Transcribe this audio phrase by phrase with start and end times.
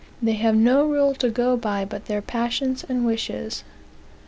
[0.19, 3.63] They have no rule to go by but their passions and wishes."